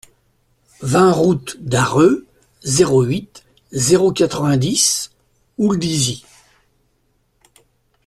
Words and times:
vingt 0.81 1.11
route 1.11 1.57
d'Arreux, 1.63 2.25
zéro 2.63 3.03
huit, 3.03 3.43
zéro 3.71 4.11
quatre-vingt-dix, 4.11 5.11
Houldizy 5.59 6.25